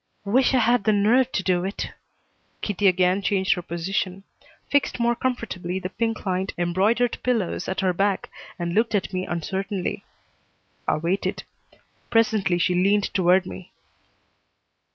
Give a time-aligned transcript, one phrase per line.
[0.25, 1.91] "Wish I had the nerve to do it!"
[2.61, 4.23] Kitty again changed her position;
[4.67, 9.27] fixed more comfortably the pink lined, embroidered pillows at her back, and looked at me
[9.27, 10.03] uncertainly.
[10.87, 11.43] I waited.
[12.09, 13.73] Presently she leaned toward me.